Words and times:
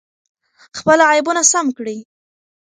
خپل 0.77 0.99
عیبونه 1.11 1.41
سم 1.51 1.65
کړئ. 1.77 1.99